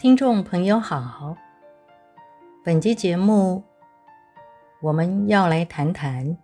[0.00, 1.36] 听众朋友好，
[2.64, 3.62] 本集节目
[4.80, 6.38] 我们要来谈谈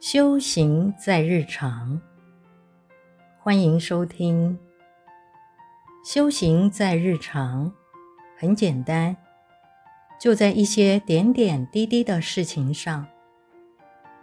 [0.00, 2.00] 修行在日常。
[3.38, 4.58] 欢迎收听。
[6.06, 7.70] 修行在日常
[8.38, 9.14] 很简单，
[10.18, 13.06] 就在一些点点滴滴的事情上。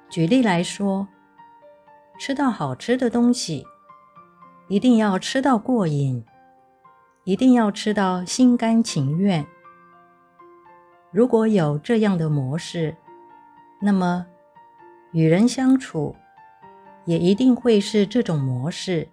[0.09, 1.07] 举例来说，
[2.17, 3.67] 吃到好吃的东西，
[4.67, 6.25] 一定要吃到过瘾。
[7.25, 9.45] 一定要吃到心甘情愿。
[11.09, 12.95] 如果有这样的模式，
[13.81, 14.25] 那么
[15.13, 16.15] 与人相处
[17.05, 19.07] 也一定会是这种模式。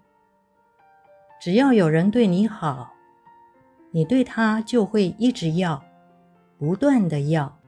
[1.40, 2.92] 只要有人对你好，
[3.92, 5.80] 你对他就会一直要，
[6.58, 7.58] 不断的要，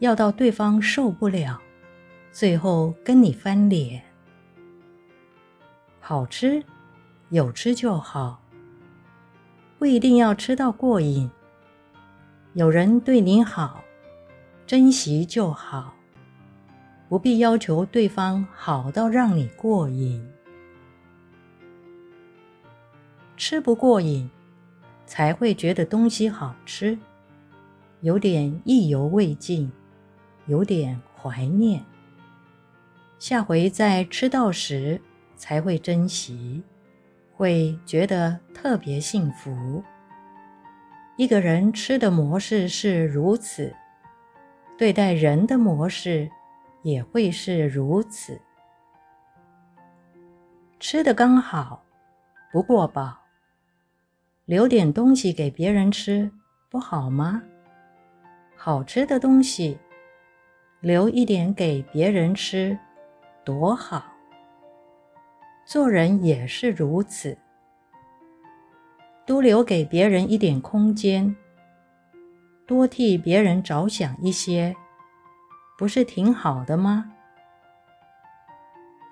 [0.00, 1.60] 要到对方受不了，
[2.32, 4.02] 最后跟你翻脸。
[6.00, 6.64] 好吃，
[7.30, 8.41] 有吃就好。
[9.82, 11.28] 不一定要吃到过瘾，
[12.54, 13.82] 有人对你好，
[14.64, 15.96] 珍惜就好，
[17.08, 20.24] 不必要求对方好到让你过瘾。
[23.36, 24.30] 吃不过瘾，
[25.04, 26.96] 才会觉得东西好吃，
[28.02, 29.68] 有点意犹未尽，
[30.46, 31.84] 有点怀念。
[33.18, 35.00] 下回再吃到时，
[35.34, 36.62] 才会珍惜。
[37.42, 39.82] 会觉得特别幸福。
[41.16, 43.74] 一个人吃的模式是如此，
[44.78, 46.30] 对待人的模式
[46.84, 48.40] 也会是如此。
[50.78, 51.82] 吃的刚好，
[52.52, 53.18] 不过饱，
[54.44, 56.30] 留点东西给别人吃，
[56.70, 57.42] 不好吗？
[58.56, 59.76] 好吃的东西，
[60.78, 62.78] 留一点给别人吃，
[63.42, 64.11] 多好。
[65.72, 67.38] 做人也是如此，
[69.24, 71.34] 多留给别人一点空间，
[72.66, 74.76] 多替别人着想一些，
[75.78, 77.10] 不是挺好的吗？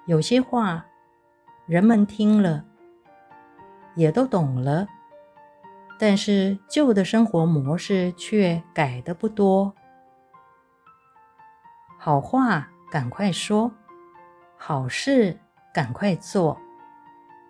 [0.04, 0.84] 有些话，
[1.64, 2.62] 人们听了，
[3.94, 4.86] 也都懂了，
[5.98, 9.74] 但是旧的生活模式却改得不多。
[11.98, 13.72] 好话赶快说，
[14.58, 15.40] 好事。
[15.72, 16.58] 赶快做，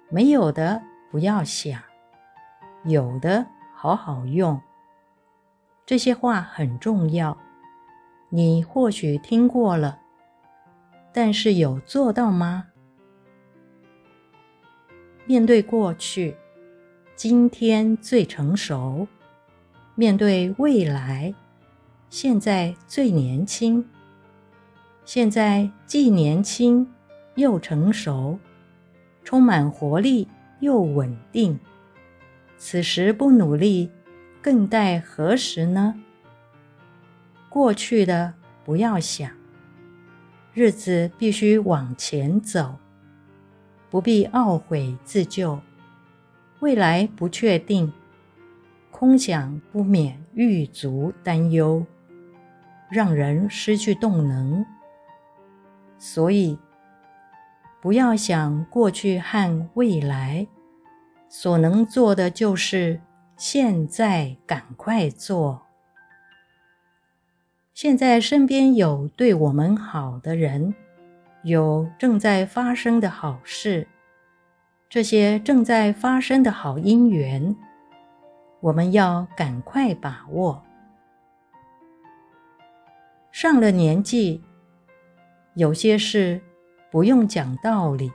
[0.09, 1.81] 没有的不要想，
[2.85, 4.61] 有的好好用。
[5.87, 7.37] 这些话很重要，
[8.29, 9.99] 你或许听过了，
[11.13, 12.67] 但是有做到吗？
[15.27, 16.37] 面对过去，
[17.17, 19.07] 今天最成熟；
[19.95, 21.35] 面对未来，
[22.09, 23.89] 现在最年轻。
[25.05, 26.87] 现在既年轻。
[27.37, 28.39] 又成熟，
[29.25, 30.29] 充满活力
[30.61, 31.59] 又稳定。
[32.59, 33.91] 此时不努力，
[34.43, 35.95] 更待何时呢？
[37.49, 39.31] 过去的不要想，
[40.53, 42.77] 日子必须往前走，
[43.89, 45.61] 不必懊悔自救。
[46.59, 47.93] 未来不确定，
[48.91, 51.87] 空想不免欲足担忧，
[52.91, 54.67] 让人失去动能。
[55.99, 56.59] 所以。
[57.81, 60.47] 不要想过去和未来，
[61.31, 63.01] 所能做的就是
[63.37, 65.63] 现在赶快做。
[67.73, 70.75] 现在身边有对我们好的人，
[71.43, 73.89] 有正在发生的好事，
[74.91, 77.57] 这些正在发生的好因缘，
[78.61, 80.63] 我们要赶快把握。
[83.33, 84.43] 上了年纪，
[85.55, 86.43] 有些事。
[86.91, 88.13] 不用讲道理，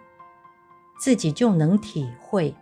[0.99, 2.53] 自己就能体会。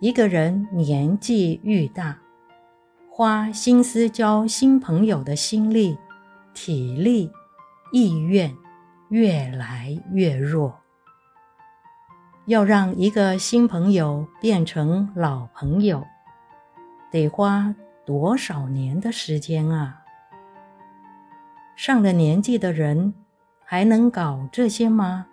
[0.00, 2.18] 一个人年纪愈大，
[3.10, 5.98] 花心思交新朋友的心力、
[6.54, 7.32] 体力、
[7.92, 8.54] 意愿
[9.08, 10.78] 越来越弱。
[12.46, 16.06] 要让一个新朋友变成老朋友，
[17.10, 17.74] 得花
[18.06, 20.04] 多少年的时间啊！
[21.76, 23.12] 上了年纪的人，
[23.70, 25.26] 还能搞这些吗？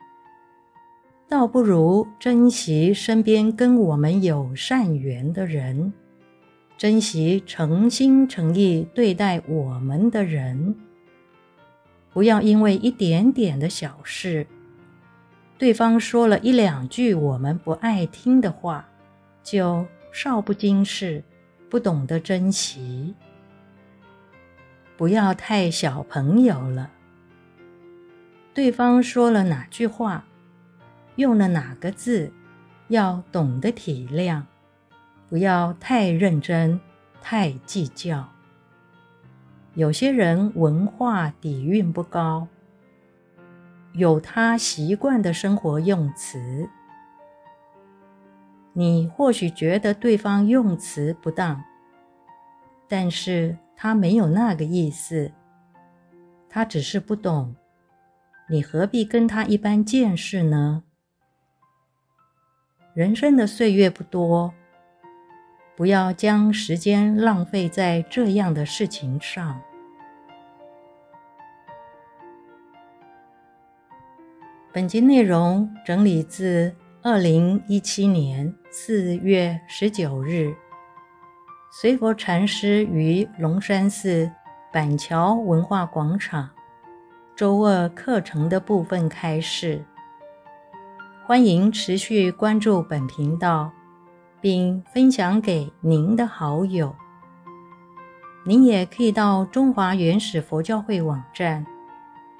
[1.30, 5.94] 倒不如珍惜身边跟我们有善缘的人，
[6.78, 10.76] 珍惜诚心诚意对待我们的人。
[12.12, 14.46] 不要因为一点点的小事，
[15.58, 18.86] 对方说了一两句我们不爱听的话，
[19.44, 21.24] 就少不经事，
[21.70, 23.16] 不懂得珍惜。
[24.98, 26.92] 不要太小朋友了。
[28.56, 30.24] 对方说了哪句话，
[31.18, 32.32] 用了哪个字，
[32.88, 34.44] 要懂得体谅，
[35.30, 36.80] 不要太认真、
[37.22, 38.30] 太计较。
[39.74, 42.48] 有些人文化底蕴不高，
[43.92, 46.70] 有他习惯的生活用词。
[48.72, 51.62] 你或许觉得对方用词不当，
[52.88, 55.34] 但是他没有那个意思，
[56.48, 57.54] 他只是不懂。
[58.48, 60.84] 你何必跟他一般见识呢？
[62.94, 64.54] 人生的岁月不多。
[65.76, 69.62] 不要将时间浪费在这样的事情上。
[74.72, 80.56] 本集内容整理自二零一七年四月十九日，
[81.72, 84.32] 随佛禅师于龙山寺
[84.72, 86.50] 板桥文化广场
[87.36, 89.84] 周二课程的部分开示。
[91.26, 93.72] 欢迎持续关注本频道。
[94.46, 96.96] 并分享给您的好友。
[98.46, 101.66] 您也可以到中华原始佛教会网站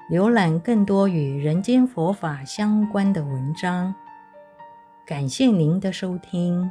[0.08, 3.92] 浏览更多与人间佛法相关的文章。
[5.04, 6.70] 感谢您的收听。